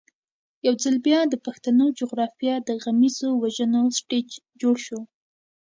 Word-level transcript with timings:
یو 0.65 0.73
ځل 0.83 0.95
بیا 1.07 1.19
د 1.27 1.35
پښتنو 1.45 1.85
جغرافیه 1.99 2.55
د 2.67 2.69
غمیزو 2.83 3.25
او 3.33 3.39
وژنو 3.43 3.81
سټېج 3.97 4.29
جوړ 4.61 4.75
شو. 4.85 4.99